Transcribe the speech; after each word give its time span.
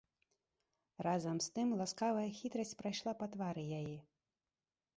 Разам 1.07 1.35
з 1.47 1.51
тым 1.59 1.67
ласкавая 1.81 2.25
хітрасць 2.39 2.73
прайшла 2.81 3.17
па 3.23 3.31
твары 3.35 3.69
яе. 3.81 3.95